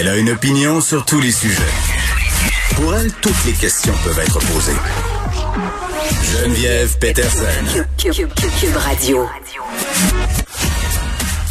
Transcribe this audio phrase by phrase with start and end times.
[0.00, 1.60] Elle a une opinion sur tous les sujets.
[2.74, 4.72] Pour elle, toutes les questions peuvent être posées.
[6.22, 7.44] Geneviève Peterson.
[7.98, 9.28] Cube Radio.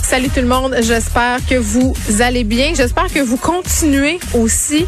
[0.02, 2.74] Salut tout le monde, j'espère que vous allez bien.
[2.74, 4.88] J'espère que vous continuez aussi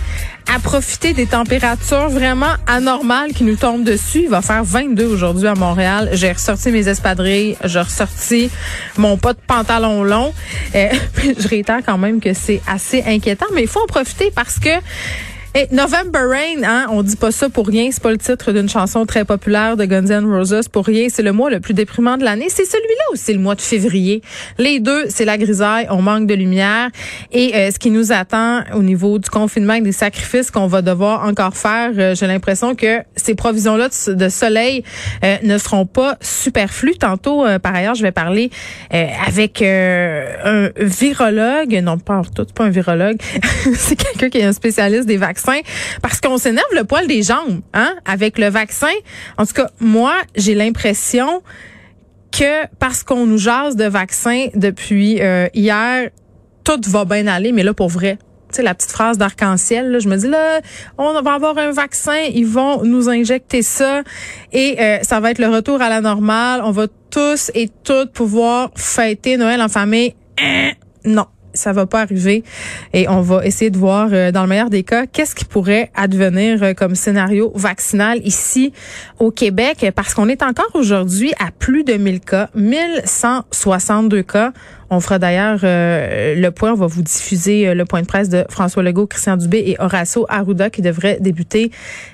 [0.53, 4.23] à profiter des températures vraiment anormales qui nous tombent dessus.
[4.23, 6.09] Il va faire 22 aujourd'hui à Montréal.
[6.11, 8.49] J'ai ressorti mes espadrilles, j'ai ressorti
[8.97, 10.33] mon pas de pantalon long.
[10.75, 10.89] Euh,
[11.39, 14.69] je réitère quand même que c'est assez inquiétant, mais il faut en profiter parce que
[15.53, 17.89] et November Rain, hein, on dit pas ça pour rien.
[17.91, 21.07] C'est pas le titre d'une chanson très populaire de Guns N' Roses pour rien.
[21.09, 22.47] C'est le mois le plus déprimant de l'année.
[22.47, 24.21] C'est celui-là c'est le mois de février.
[24.57, 25.87] Les deux, c'est la grisaille.
[25.89, 26.89] On manque de lumière.
[27.33, 30.81] Et euh, ce qui nous attend au niveau du confinement et des sacrifices qu'on va
[30.81, 34.85] devoir encore faire, euh, j'ai l'impression que ces provisions-là de, soleil
[35.25, 36.95] euh, ne seront pas superflues.
[36.95, 38.51] Tantôt, par ailleurs, je vais parler
[39.27, 41.81] avec un virologue.
[41.83, 43.17] Non, pas tout, pas un virologue.
[43.73, 45.40] c'est quelqu'un qui est un spécialiste des vaccins
[46.01, 48.91] parce qu'on s'énerve le poil des jambes, hein, avec le vaccin.
[49.37, 51.41] En tout cas, moi, j'ai l'impression
[52.31, 56.09] que parce qu'on nous jase de vaccins depuis euh, hier,
[56.63, 58.17] tout va bien aller, mais là, pour vrai,
[58.51, 60.61] tu sais, la petite phrase d'arc-en-ciel, je me dis là,
[60.97, 64.03] on va avoir un vaccin, ils vont nous injecter ça
[64.51, 66.61] et euh, ça va être le retour à la normale.
[66.63, 70.15] On va tous et toutes pouvoir fêter Noël en famille.
[70.41, 70.71] Hein?
[71.05, 72.43] non, ça va pas arriver
[72.93, 75.91] et on va essayer de voir euh, dans le meilleur des cas qu'est-ce qui pourrait
[75.95, 78.73] advenir euh, comme scénario vaccinal ici
[79.19, 84.51] au Québec parce qu'on est encore aujourd'hui à plus de 1000 cas, 1162 cas.
[84.93, 88.43] On fera d'ailleurs euh, le point, on va vous diffuser le point de presse de
[88.49, 91.71] François Legault, Christian Dubé et Horacio Arruda qui devrait débuter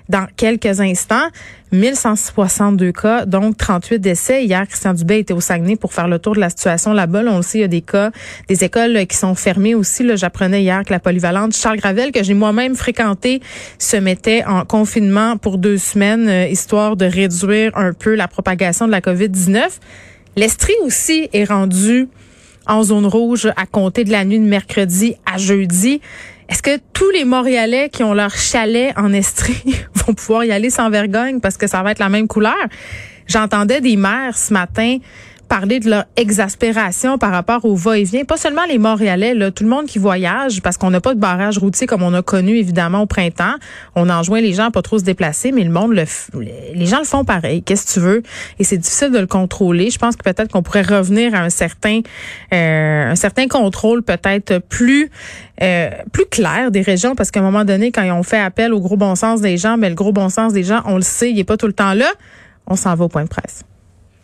[0.10, 1.28] dans quelques instants.
[1.72, 4.46] 1162 cas, donc 38 décès.
[4.46, 7.24] Hier, Christian Dubé était au Saguenay pour faire le tour de la situation là-bas.
[7.28, 8.12] on le sait, il y a des cas,
[8.48, 10.04] des écoles qui sont fermées aussi.
[10.04, 13.41] Là, j'apprenais hier que la polyvalente Charles Gravel, que j'ai moi-même fréquenté,
[13.80, 18.86] se mettait en confinement pour deux semaines, euh, histoire de réduire un peu la propagation
[18.88, 19.68] de la COVID-19.
[20.36, 22.08] L'Estrie aussi est rendu
[22.68, 26.02] en zone rouge à compter de la nuit de mercredi à jeudi.
[26.50, 29.63] Est-ce que tous les Montréalais qui ont leur chalet en Estrie
[29.94, 32.56] vont pouvoir y aller sans vergogne parce que ça va être la même couleur?
[33.28, 35.00] J'entendais des maires ce matin
[35.47, 38.25] parler de leur exaspération par rapport au va-et-vient.
[38.25, 41.19] Pas seulement les Montréalais, là, tout le monde qui voyage, parce qu'on n'a pas de
[41.19, 43.56] barrage routier comme on a connu évidemment au printemps.
[43.96, 46.06] On enjoint les gens à pas trop se déplacer, mais le monde, le
[46.74, 47.63] les gens le font pareil.
[47.63, 48.24] Qu'est-ce que tu veux?
[48.59, 49.90] Et c'est difficile de le contrôler.
[49.90, 52.02] Je pense que peut-être qu'on pourrait revenir à un certain,
[52.53, 55.09] euh, un certain contrôle peut-être plus,
[55.62, 58.79] euh, plus clair des régions, parce qu'à un moment donné, quand on fait appel au
[58.79, 61.31] gros bon sens des gens, mais le gros bon sens des gens, on le sait,
[61.31, 62.12] il est pas tout le temps là.
[62.68, 63.64] On s'en va au point de presse.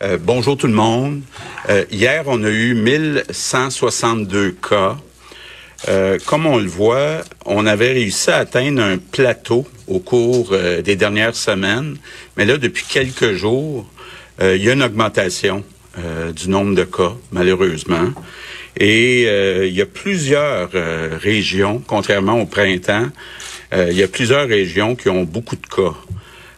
[0.03, 1.21] Euh, bonjour tout le monde.
[1.69, 4.97] Euh, hier, on a eu 1162 cas.
[5.87, 10.53] Euh, comme on le voit, on avait réussi à atteindre un plateau au cours
[10.83, 11.97] des dernières semaines,
[12.35, 13.85] mais là, depuis quelques jours,
[14.41, 15.63] il y a une augmentation
[16.35, 18.11] du nombre de cas, malheureusement.
[18.77, 19.23] Et
[19.67, 20.69] il y a plusieurs
[21.21, 23.09] régions, contrairement au printemps,
[23.73, 25.95] il y a plusieurs régions qui ont beaucoup de cas.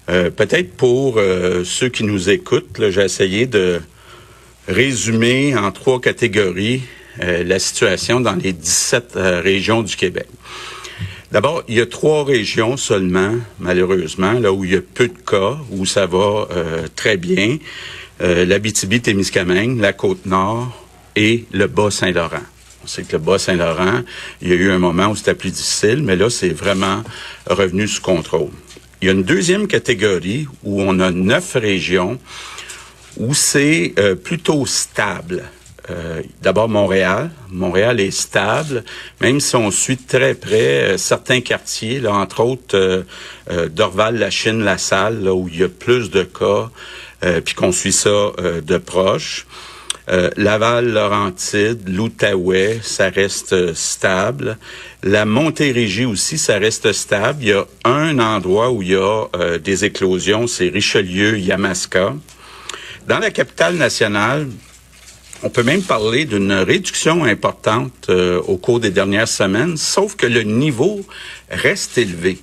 [0.10, 3.82] Euh, peut-être pour euh, ceux qui nous écoutent, j'ai essayé de
[4.68, 6.84] résumer en trois catégories
[7.24, 10.28] euh, la situation dans les 17 régions du Québec.
[11.32, 15.18] D'abord, il y a trois régions seulement, malheureusement, là où il y a peu de
[15.18, 16.48] cas, où ça va
[16.96, 17.58] très bien.
[18.22, 20.72] L'Abitibi-Témiscamingue, la Côte-Nord
[21.16, 22.44] et le Bas-Saint-Laurent.
[22.84, 24.02] On sait que le Bas-Saint-Laurent,
[24.42, 27.04] il y a eu un moment où c'était plus difficile, mais là, c'est vraiment
[27.50, 28.52] revenu sous contrôle.
[29.02, 32.20] Il y a une deuxième catégorie où on a neuf régions
[33.18, 35.44] où c'est euh, plutôt stable.
[35.90, 37.30] Euh, D'abord Montréal.
[37.52, 38.84] Montréal est stable,
[39.22, 44.32] même si on suit très près euh, certains quartiers, là, entre autres euh, Dorval, la
[44.32, 46.70] Chine, la Salle, là, où il y a plus de cas,
[47.44, 49.48] puis qu'on suit ça de proche.
[50.09, 54.57] Euh, Laval, Laurentide, l'Outaouais, ça reste stable.
[55.02, 57.40] La Montérégie aussi, ça reste stable.
[57.41, 62.13] Il y a un endroit où il y a euh, des éclosions, c'est Richelieu, Yamaska.
[63.07, 64.47] Dans la capitale nationale,
[65.43, 70.25] on peut même parler d'une réduction importante euh, au cours des dernières semaines, sauf que
[70.28, 71.05] le niveau
[71.49, 72.40] reste élevé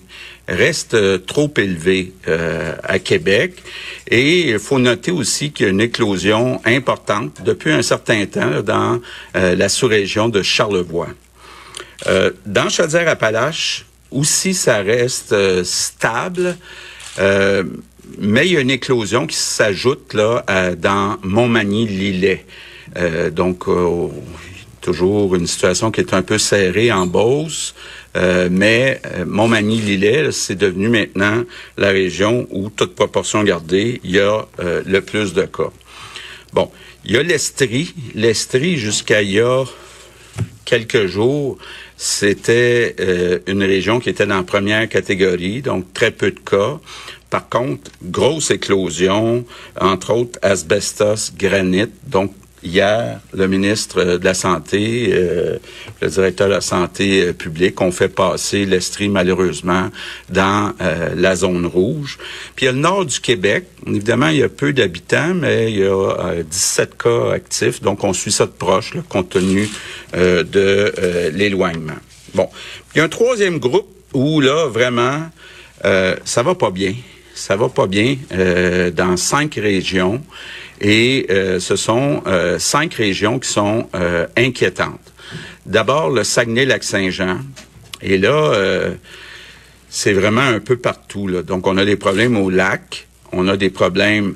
[0.49, 3.63] reste euh, trop élevé euh, à Québec.
[4.09, 8.63] Et il faut noter aussi qu'il y a une éclosion importante depuis un certain temps
[8.63, 9.01] dans
[9.37, 11.09] euh, la sous-région de Charlevoix.
[12.47, 16.57] dans Chaudière-Appalaches, aussi, ça reste stable.
[17.17, 20.45] mais il y a une éclosion qui s'ajoute là
[20.77, 22.45] dans Montmagny-Lillet.
[23.31, 23.69] donc,
[24.83, 27.75] toujours une situation qui est un peu serrée en Beauce,
[28.17, 31.45] euh, mais euh, Montmagny-Lillet, c'est devenu maintenant
[31.77, 35.71] la région où, toute proportion gardée, il y a euh, le plus de cas.
[36.53, 36.71] Bon,
[37.05, 37.95] il y a l'Estrie.
[38.15, 39.65] L'Estrie, jusqu'à il y a
[40.65, 41.59] quelques jours,
[41.97, 42.97] c'était
[43.47, 46.79] une région qui était dans la première catégorie, donc très peu de cas.
[47.31, 49.45] Par contre, grosse éclosion,
[49.81, 52.33] entre autres asbestos, granit, donc
[52.65, 55.59] Hier, le ministre de la Santé, euh,
[56.01, 59.91] le directeur de la Santé euh, publique ont fait passer l'Estrie, malheureusement,
[60.29, 62.19] dans euh, la zone rouge.
[62.55, 63.65] Puis il y a le nord du Québec.
[63.85, 67.83] Évidemment, il y a peu d'habitants, mais il y a 17 cas actifs.
[67.83, 69.69] Donc, on suit ça de proche, compte tenu
[70.15, 71.99] de l'éloignement.
[72.35, 72.49] Bon.
[72.95, 75.29] Il y a un troisième groupe où, là, vraiment,
[75.83, 76.95] ça va pas bien.
[77.35, 78.17] Ça va pas bien
[78.95, 80.23] dans cinq régions.
[80.83, 85.13] Et euh, ce sont euh, cinq régions qui sont euh, inquiétantes.
[85.65, 87.39] D'abord, le Saguenay-Lac-Saint-Jean.
[88.03, 88.53] Et là,
[89.89, 91.29] c'est vraiment un peu partout.
[91.29, 91.45] Là.
[91.45, 94.35] Donc, on a des problèmes au lac, on a des problèmes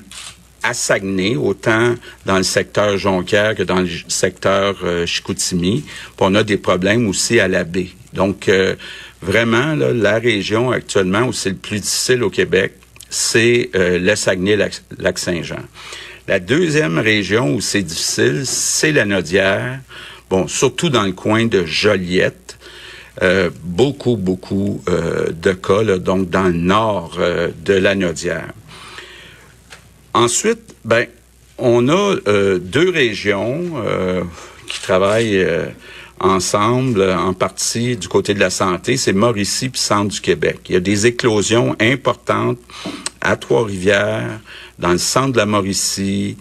[0.63, 1.97] à Saguenay, autant
[2.27, 5.83] dans le secteur Jonquière que dans le secteur Chicoutimi.
[5.83, 7.89] Puis on a des problèmes aussi à la baie.
[8.13, 8.49] Donc,
[9.21, 12.73] vraiment, là, la région actuellement où c'est le plus difficile au Québec,
[13.17, 15.63] c'est le Saguenay-Lac-Saint-Jean.
[16.29, 19.81] La deuxième région où c'est difficile, c'est la Nodière.
[20.29, 22.59] Bon, surtout dans le coin de Joliette.
[23.23, 28.53] Euh, beaucoup, beaucoup euh, de cas, donc dans le nord euh, de la Nodière.
[30.13, 31.07] Ensuite, ben,
[31.57, 32.17] on a
[32.59, 33.83] deux régions
[34.67, 35.47] qui travaillent
[36.21, 40.61] ensemble, en partie du côté de la santé, c'est Mauricie puis Centre du Québec.
[40.69, 42.59] Il y a des éclosions importantes
[43.21, 44.41] à Trois-Rivières,
[44.79, 46.37] dans le centre de la Mauricie,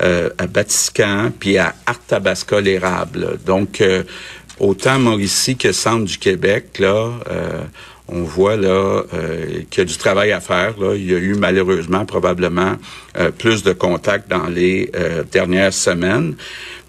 [0.00, 3.38] euh, à Batiscan, puis à Arthabasca l'érable.
[3.44, 4.02] Donc euh,
[4.58, 7.62] autant Mauricie que centre du Québec là, euh,
[8.10, 9.02] on voit là
[9.70, 10.74] qu'il y a du travail à faire.
[10.94, 12.76] Il y a eu malheureusement probablement
[13.38, 14.90] plus de contacts dans les
[15.32, 16.34] dernières semaines.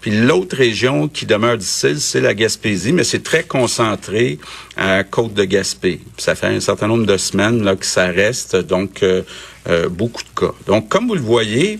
[0.02, 4.36] Puis l'autre région qui demeure difficile, c'est la Gaspésie, mais c'est très concentré
[4.76, 6.00] à Côte de Gaspé.
[6.18, 9.22] ça fait un certain nombre de semaines là que ça reste, donc euh,
[9.68, 10.52] euh, beaucoup de cas.
[10.66, 11.78] Donc comme vous le voyez,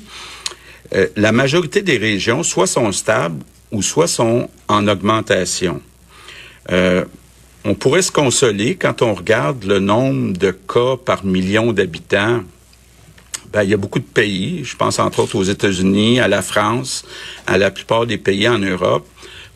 [0.95, 3.43] euh, la majorité des régions soit sont stables
[3.73, 5.83] ou soit sont en augmentation.
[7.65, 12.43] On pourrait se consoler quand on regarde le nombre de cas par million d'habitants
[13.53, 16.41] ben, il y a beaucoup de pays, je pense entre autres aux États-Unis, à la
[16.41, 17.05] France,
[17.47, 19.07] à la plupart des pays en Europe,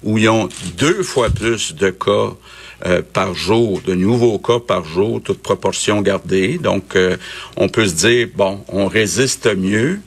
[0.03, 2.35] où ils ont deux fois plus de cas
[2.85, 6.59] euh, par jour, de nouveaux cas par jour, toute proportion gardée.
[6.59, 7.17] Donc, euh,
[7.57, 10.01] on peut se dire, bon, on résiste mieux.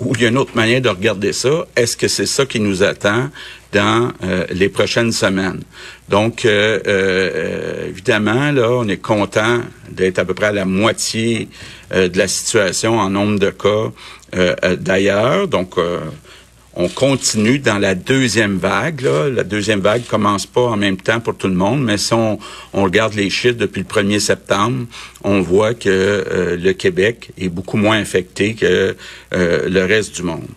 [0.00, 1.66] Ou il y a une autre manière de regarder ça?
[1.76, 3.28] Est-ce que c'est ça qui nous attend
[3.72, 5.62] dans euh, les prochaines semaines?
[6.08, 9.60] Donc, évidemment, là, on est content
[9.90, 11.48] d'être à peu près à la moitié
[11.92, 13.92] euh, de la situation en nombre de cas
[14.36, 15.48] euh, euh, d'ailleurs.
[15.48, 15.76] Donc,
[16.80, 19.02] on continue dans la deuxième vague.
[19.02, 22.38] La deuxième vague commence pas en même temps pour tout le monde, mais si on,
[22.72, 24.86] regarde les chiffres depuis le 1er septembre,
[25.22, 28.96] on voit que le Québec est beaucoup moins infecté que
[29.32, 30.48] le reste du monde.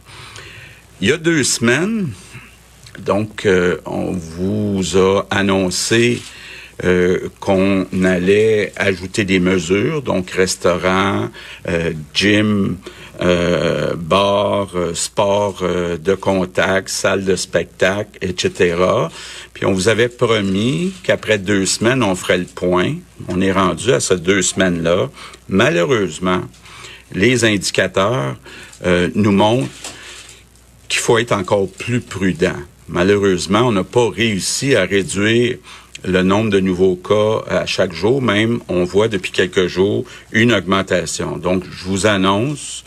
[1.01, 2.09] Il y a deux semaines,
[2.99, 3.47] donc
[3.85, 6.21] on vous a annoncé
[6.83, 11.29] euh, qu'on allait ajouter des mesures, donc restaurant,
[11.69, 12.77] euh, gym,
[13.23, 18.75] euh, bar, euh, sport de contact, salle de spectacle, etc.
[19.53, 22.95] Puis on vous avait promis qu'après deux semaines, on ferait le point.
[23.29, 25.09] On est rendu à ces deux semaines-là.
[25.47, 26.41] Malheureusement,
[27.13, 28.35] les indicateurs
[29.15, 29.69] nous montrent
[30.89, 32.57] qu'il faut être encore plus prudent.
[32.87, 35.57] Malheureusement, on n'a pas réussi à réduire
[36.05, 38.21] le nombre de nouveaux cas à chaque jour.
[38.21, 41.37] Même, on voit depuis quelques jours une augmentation.
[41.37, 42.83] Donc, je vous annonce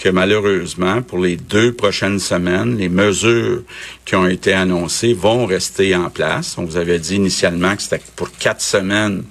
[0.00, 3.62] que malheureusement, pour les deux prochaines semaines, les mesures
[4.06, 6.56] qui ont été annoncées vont rester en place.
[6.56, 9.24] On vous avait dit initialement que c'était pour quatre semaines,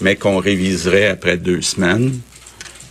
[0.00, 2.18] mais qu'on réviserait après deux semaines.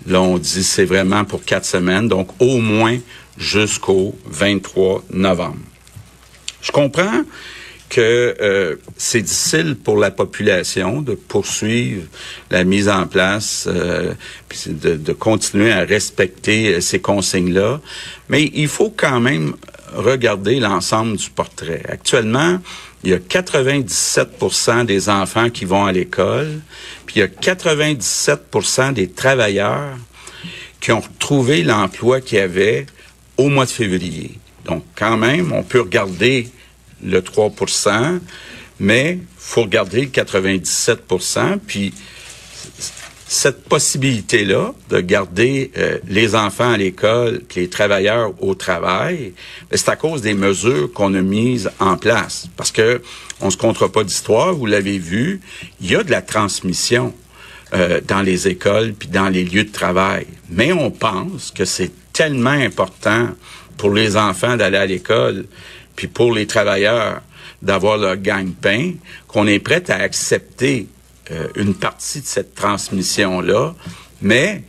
[0.06, 3.00] Là, on dit c'est vraiment pour quatre semaines, donc au moins
[3.40, 5.58] jusqu'au 23 novembre.
[6.62, 7.24] Je comprends
[7.90, 12.04] que euh, c'est difficile pour la population de poursuivre
[12.52, 14.14] la mise en place, euh,
[14.68, 17.80] de, de, continuer à respecter euh, ces consignes-là,
[18.30, 19.56] mais il faut quand même
[19.94, 21.84] regarder l'ensemble du portrait.
[21.88, 22.60] Actuellement,
[23.04, 26.60] il y a 97% des enfants qui vont à l'école,
[27.06, 28.42] puis il y a 97
[28.94, 29.96] des travailleurs
[30.82, 32.88] qui ont retrouvé l'emploi qu'ils avaient
[33.38, 34.40] au mois de février.
[34.66, 36.50] Donc, quand même, on peut regarder
[37.06, 38.20] le 3%
[38.80, 41.94] mais faut regarder le 97% puis
[43.28, 49.34] cette possibilité-là de garder euh, les enfants à l'école, les travailleurs au travail,
[49.70, 52.48] ben, c'est à cause des mesures qu'on a mises en place.
[52.56, 53.02] Parce que
[53.42, 55.42] on se comptera pas d'histoire, vous l'avez vu,
[55.82, 57.14] il y a de la transmission
[57.74, 60.28] euh, dans les écoles puis dans les lieux de travail.
[60.50, 63.30] Mais on pense que c'est tellement important
[63.78, 65.46] pour les enfants d'aller à l'école
[65.96, 67.22] puis pour les travailleurs
[67.62, 68.94] d'avoir leur gagne-pain
[69.28, 70.88] qu'on est prêt à accepter
[71.32, 73.74] euh, une partie de cette transmission-là,
[74.22, 74.64] mais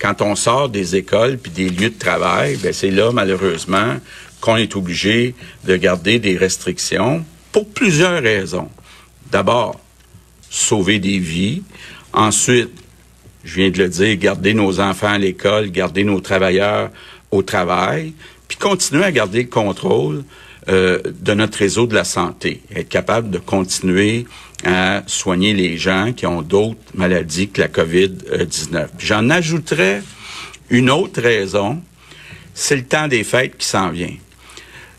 [0.00, 3.96] quand on sort des écoles puis des lieux de travail, ben c'est là malheureusement
[4.40, 8.68] qu'on est obligé de garder des restrictions pour plusieurs raisons.
[9.30, 9.78] D'abord,
[10.50, 11.62] sauver des vies.
[12.12, 12.70] Ensuite,
[13.44, 16.90] je viens de le dire, garder nos enfants à l'école, garder nos travailleurs
[17.30, 18.12] au travail,
[18.48, 20.24] puis continuer à garder le contrôle
[20.68, 24.26] euh, de notre réseau de la santé, être capable de continuer
[24.64, 28.86] à soigner les gens qui ont d'autres maladies que la COVID-19.
[28.98, 30.02] J'en ajouterais
[30.70, 31.80] une autre raison,
[32.54, 34.14] c'est le temps des fêtes qui s'en vient.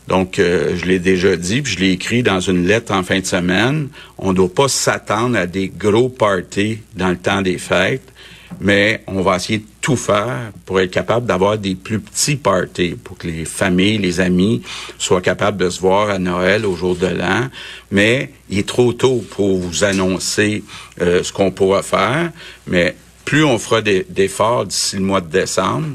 [0.06, 3.20] Donc, euh, je l'ai déjà dit, puis je l'ai écrit dans une lettre en fin
[3.20, 3.88] de semaine.
[4.18, 8.12] On ne doit pas s'attendre à des gros parties dans le temps des fêtes
[8.60, 12.96] mais on va essayer de tout faire pour être capable d'avoir des plus petits parties,
[13.04, 14.62] pour que les familles, les amis
[14.96, 17.50] soient capables de se voir à Noël, au jour de l'an.
[17.90, 20.64] Mais il est trop tôt pour vous annoncer
[21.02, 22.32] euh, ce qu'on pourra faire.
[22.66, 25.88] Mais plus on fera d'efforts d'ici le mois de décembre,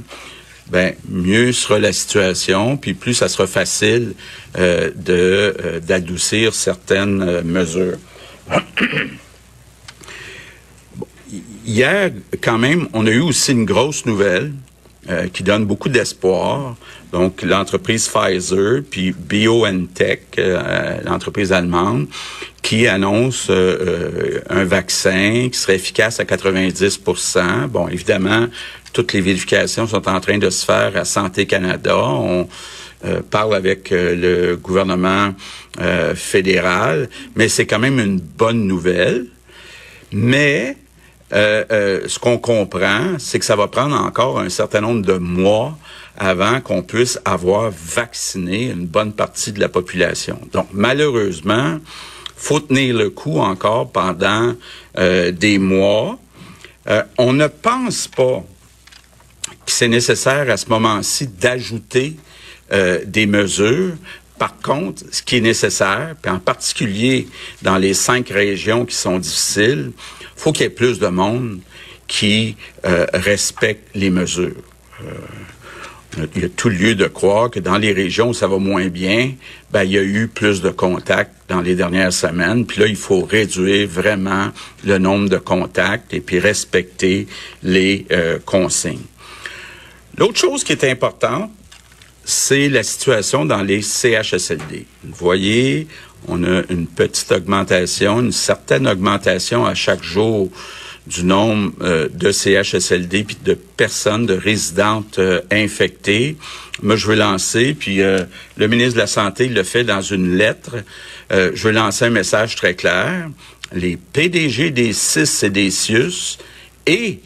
[0.67, 4.13] ben mieux sera la situation, puis plus ça sera facile
[4.60, 7.98] euh, de euh, d'adoucir certaines mesures.
[11.69, 12.11] hier,
[12.41, 14.51] quand même, on a eu aussi une grosse nouvelle
[15.09, 16.75] euh, qui donne beaucoup d'espoir.
[17.11, 22.07] Donc, l'entreprise Pfizer, puis BioNTech, euh, l'entreprise allemande,
[22.61, 28.47] qui annonce euh, un vaccin qui serait efficace à 90% Bon, évidemment,
[28.91, 31.97] toutes les vérifications sont en train de se faire à Santé Canada.
[31.97, 32.47] On
[33.29, 35.33] parle avec le gouvernement
[36.15, 39.27] fédéral, mais c'est quand même une bonne nouvelle.
[40.11, 40.75] Mais
[41.31, 45.13] euh, euh, ce qu'on comprend, c'est que ça va prendre encore un certain nombre de
[45.13, 45.77] mois
[46.17, 50.39] avant qu'on puisse avoir vacciné une bonne partie de la population.
[50.51, 51.79] Donc, malheureusement,
[52.36, 54.55] faut tenir le coup encore pendant
[54.98, 56.17] euh, des mois.
[57.17, 58.43] on ne pense pas
[59.65, 62.15] que c'est nécessaire à ce moment-ci d'ajouter
[63.05, 63.95] des mesures
[64.39, 67.27] par contre, ce qui est nécessaire, puis en particulier
[67.62, 69.91] dans les cinq régions qui sont difficiles,
[70.39, 71.60] faut qu'il y ait plus de monde
[72.08, 72.55] qui
[72.86, 74.63] euh, respecte les mesures.
[75.03, 78.58] Euh, il y a tout lieu de croire que dans les régions où ça va
[78.58, 79.34] moins bien,
[79.72, 82.65] ben, il y a eu plus de contacts dans les dernières semaines.
[82.65, 84.50] Puis là, il faut réduire vraiment
[84.86, 87.27] le nombre de contacts et puis respecter
[87.62, 89.05] les euh, consignes.
[90.17, 91.51] L'autre chose qui est importante,
[92.25, 94.86] c'est la situation dans les CHSLD.
[95.03, 95.88] Vous voyez,
[96.27, 100.49] on a une petite augmentation, une certaine augmentation à chaque jour
[101.07, 106.38] du nombre euh, de CHSLD puis de personnes, de résidentes euh, infectées.
[106.83, 108.23] Moi, je veux lancer, puis euh,
[108.57, 110.77] le ministre de la Santé le fait dans une lettre,
[111.31, 113.29] je veux lancer un message très clair.
[113.73, 116.39] Les PDG des CIS et des CIUS
[116.88, 117.19] et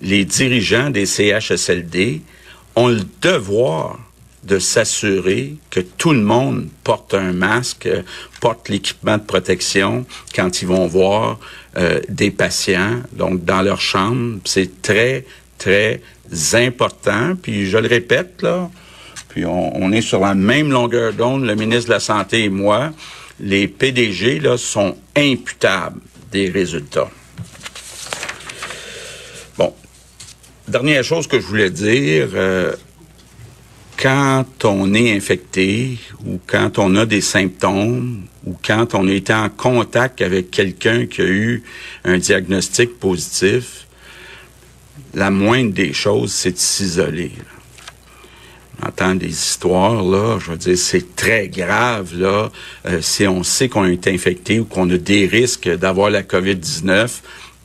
[0.00, 2.22] les dirigeants des CHSLD
[2.76, 3.98] ont le devoir
[4.44, 7.88] de s'assurer que tout le monde porte un masque,
[8.40, 11.38] porte l'équipement de protection quand ils vont voir
[11.76, 14.38] euh, des patients, donc dans leur chambre.
[14.44, 15.24] C'est très,
[15.58, 16.00] très
[16.54, 17.36] important.
[17.40, 18.70] Puis je le répète, là,
[19.28, 22.48] puis on, on est sur la même longueur d'onde, le ministre de la Santé et
[22.48, 22.90] moi.
[23.40, 26.00] Les PDG, là, sont imputables
[26.32, 27.10] des résultats.
[29.56, 29.74] Bon,
[30.66, 32.74] dernière chose que je voulais dire, euh,
[34.00, 39.34] quand on est infecté ou quand on a des symptômes ou quand on a été
[39.34, 41.62] en contact avec quelqu'un qui a eu
[42.04, 43.86] un diagnostic positif,
[45.14, 47.32] la moindre des choses, c'est de s'isoler.
[48.80, 52.52] On entend des histoires, là, je veux dire, c'est très grave, là,
[52.86, 57.08] euh, si on sait qu'on est infecté ou qu'on a des risques d'avoir la COVID-19,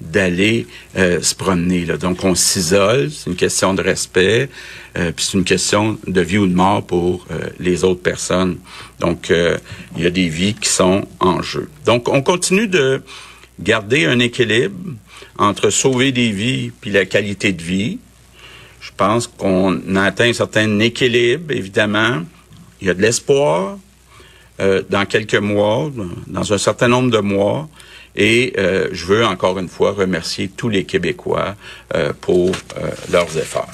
[0.01, 1.85] d'aller euh, se promener.
[1.85, 1.97] Là.
[1.97, 4.49] Donc, on s'isole, c'est une question de respect,
[4.97, 8.57] euh, puis c'est une question de vie ou de mort pour euh, les autres personnes.
[8.99, 11.69] Donc, il y a des vies qui sont en jeu.
[11.85, 13.01] Donc, on continue de
[13.59, 14.77] garder un équilibre
[15.37, 17.99] entre sauver des vies puis la qualité de vie.
[18.79, 22.23] Je pense qu'on a atteint un certain équilibre, évidemment.
[22.81, 23.77] Il y a de l'espoir.
[24.89, 25.91] dans quelques mois,
[26.27, 27.67] dans un certain nombre de mois.
[28.15, 28.53] Et
[28.91, 31.55] je veux encore une fois remercier tous les Québécois
[32.21, 32.51] pour
[33.11, 33.69] leurs efforts.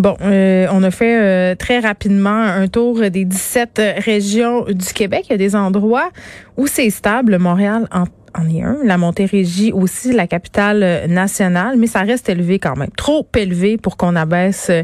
[0.00, 5.26] Bon, euh, on a fait euh, très rapidement un tour des 17 régions du Québec.
[5.28, 6.08] Il y a des endroits
[6.56, 7.36] où c'est stable.
[7.36, 8.06] Montréal en
[8.84, 12.90] La Montérégie aussi, la capitale euh, nationale, mais ça reste élevé quand même.
[12.96, 14.82] Trop élevé pour qu'on abaisse euh,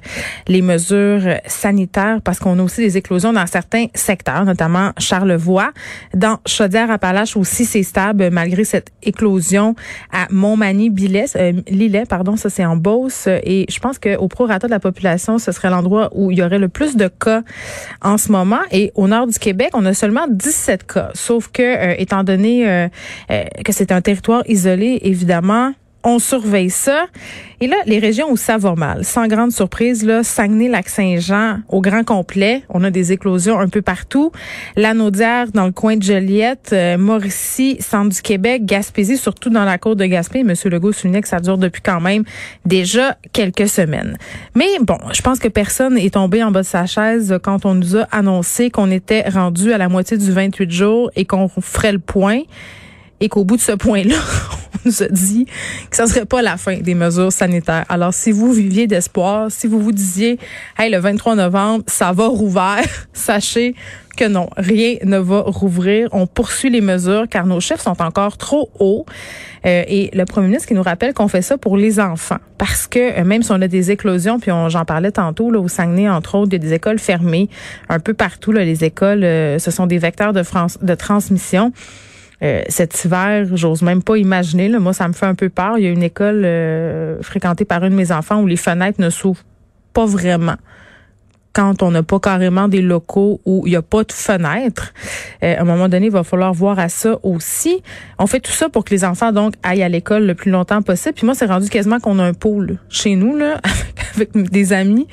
[0.48, 5.72] les mesures sanitaires parce qu'on a aussi des éclosions dans certains secteurs, notamment Charlevoix.
[6.14, 9.74] Dans Chaudière-Appalaches aussi, c'est stable malgré cette éclosion
[10.12, 13.28] à Montmagny, Billet, euh, Lillet, pardon, ça c'est en Beauce.
[13.28, 16.58] Et je pense qu'au prorata de la population, ce serait l'endroit où il y aurait
[16.58, 17.42] le plus de cas
[18.02, 18.60] en ce moment.
[18.72, 21.10] Et au nord du Québec, on a seulement 17 cas.
[21.14, 22.88] Sauf que, étant donné euh,
[23.64, 25.72] que c'est un territoire isolé, évidemment.
[26.08, 27.06] On surveille ça.
[27.60, 32.04] Et là, les régions où ça va mal, sans grande surprise, là, Saguenay-Lac-Saint-Jean, au grand
[32.04, 34.30] complet, on a des éclosions un peu partout.
[34.76, 39.64] La Naudière, dans le coin de Joliette, euh, Mauricie, centre du Québec, Gaspésie, surtout dans
[39.64, 40.44] la côte de Gaspé.
[40.44, 42.22] Monsieur Legault soulignait que ça dure depuis quand même
[42.64, 44.16] déjà quelques semaines.
[44.54, 47.74] Mais bon, je pense que personne est tombé en bas de sa chaise quand on
[47.74, 51.90] nous a annoncé qu'on était rendu à la moitié du 28 jours et qu'on ferait
[51.90, 52.42] le point
[53.20, 54.14] et qu'au bout de ce point-là,
[54.74, 55.46] on nous a dit
[55.90, 57.84] que ça serait pas la fin des mesures sanitaires.
[57.88, 60.38] Alors, si vous viviez d'espoir, si vous vous disiez,
[60.78, 63.74] hey, le 23 novembre, ça va rouvrir, sachez
[64.16, 66.08] que non, rien ne va rouvrir.
[66.12, 69.04] On poursuit les mesures car nos chiffres sont encore trop hauts.
[69.66, 72.38] Euh, et le premier ministre qui nous rappelle qu'on fait ça pour les enfants.
[72.56, 75.68] Parce que euh, même si on a des éclosions, puis j'en parlais tantôt, là, au
[75.68, 77.48] Saguenay, entre autres, il y a des écoles fermées
[77.88, 78.52] un peu partout.
[78.52, 81.72] Là, les écoles, euh, ce sont des vecteurs de, transmission.
[82.42, 84.68] Euh, cet hiver, j'ose même pas imaginer.
[84.68, 84.78] Là.
[84.78, 85.78] Moi, ça me fait un peu peur.
[85.78, 89.00] Il y a une école euh, fréquentée par un de mes enfants où les fenêtres
[89.00, 89.44] ne s'ouvrent
[89.92, 90.56] pas vraiment
[91.54, 94.92] quand on n'a pas carrément des locaux où il n'y a pas de fenêtres.
[95.42, 97.82] Euh, à un moment donné, il va falloir voir à ça aussi.
[98.18, 100.82] On fait tout ça pour que les enfants donc aillent à l'école le plus longtemps
[100.82, 101.14] possible.
[101.14, 103.58] Puis moi, c'est rendu quasiment qu'on a un pôle chez nous là,
[104.14, 105.06] avec, des amis.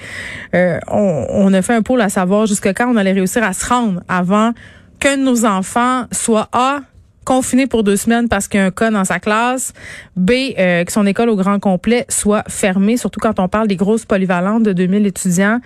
[0.54, 3.66] on, on a fait un pôle à savoir jusqu'à quand on allait réussir à se
[3.66, 4.52] rendre avant
[5.00, 6.82] qu'un de nos enfants soit A
[7.24, 9.74] confiné pour deux semaines parce qu'il y a un cas dans sa classe.
[10.16, 13.76] B, euh, que son école au grand complet soit fermée, surtout quand on parle des
[13.76, 15.60] grosses polyvalentes de 2000 étudiants.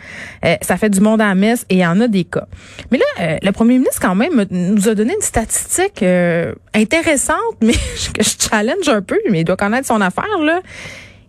[0.45, 2.47] Euh, ça fait du monde à la messe et il y en a des cas.
[2.91, 6.03] Mais là, euh, le premier ministre, quand même, nous a donné une statistique
[6.73, 10.39] intéressante, mais que je challenge un peu, mais il doit connaître son affaire.
[10.43, 10.61] Là.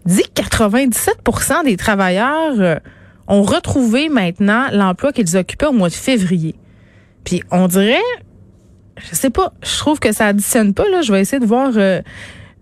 [0.07, 2.81] Il dit que 97% des travailleurs
[3.27, 6.55] ont retrouvé maintenant l'emploi qu'ils occupaient au mois de février.
[7.25, 7.97] Puis on dirait,
[9.09, 11.03] je sais pas, je trouve que ça additionne pas là.
[11.03, 12.01] Je vais essayer de voir euh,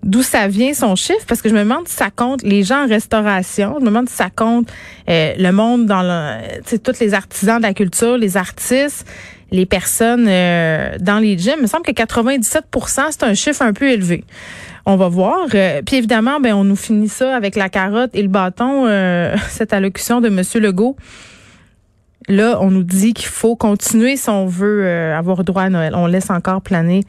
[0.02, 2.84] d'où ça vient son chiffre parce que je me demande si ça compte les gens
[2.84, 4.68] en restauration, je me demande si ça compte
[5.08, 9.06] euh, le monde dans le, tous les artisans de la culture, les artistes,
[9.50, 11.54] les personnes euh, dans les gyms.
[11.58, 14.24] Il me semble que 97% c'est un chiffre un peu élevé.
[14.88, 15.46] On va voir.
[15.48, 18.86] puis évidemment, ben on nous finit ça avec la carotte et le bâton,
[19.48, 20.96] cette allocution de Monsieur Legault.
[22.28, 25.94] Là, on nous dit qu'il faut continuer si on veut euh, avoir droit à Noël.
[25.94, 27.02] On laisse encore planer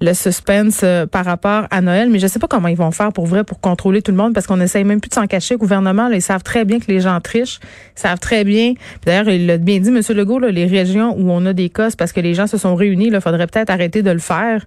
[0.00, 3.12] le suspense euh, par rapport à Noël, mais je sais pas comment ils vont faire
[3.12, 5.54] pour vrai pour contrôler tout le monde parce qu'on essaye même plus de s'en cacher.
[5.54, 7.60] Le gouvernement, ils savent très bien que les gens trichent,
[7.96, 8.74] ils savent très bien.
[9.04, 11.88] D'ailleurs, il l'a bien dit, Monsieur Legault, là, les régions où on a des cas,
[11.96, 13.08] parce que les gens se sont réunis.
[13.08, 14.66] Il faudrait peut-être arrêter de le faire.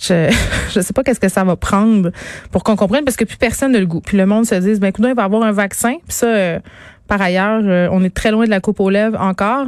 [0.00, 0.30] Je
[0.70, 2.10] je sais pas qu'est-ce que ça va prendre
[2.50, 4.00] pour qu'on comprenne parce que plus personne n'a le goût.
[4.00, 5.94] Puis le monde se dit ben écoute, il va avoir un vaccin.
[6.06, 6.58] Puis ça euh,
[7.08, 9.66] par ailleurs, euh, on est très loin de la coupe aux lèvres encore,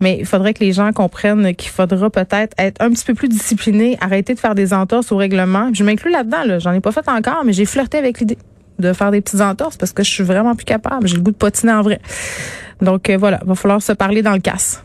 [0.00, 3.28] mais il faudrait que les gens comprennent qu'il faudra peut-être être un petit peu plus
[3.28, 5.70] discipliné, arrêter de faire des entorses au règlement.
[5.72, 6.58] Je m'inclus là-dedans, là.
[6.58, 8.36] j'en ai pas fait encore, mais j'ai flirté avec l'idée
[8.80, 11.06] de faire des petites entorses parce que je suis vraiment plus capable.
[11.06, 12.00] J'ai le goût de potiner en vrai.
[12.80, 14.82] Donc euh, voilà, va falloir se parler dans le casse.